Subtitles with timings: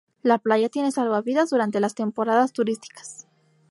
[0.23, 3.27] La playa tiene salvavidas durante las temporadas turísticas.